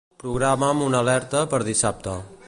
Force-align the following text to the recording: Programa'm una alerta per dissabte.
Programa'm 0.21 0.81
una 0.85 1.01
alerta 1.05 1.45
per 1.51 1.61
dissabte. 1.71 2.17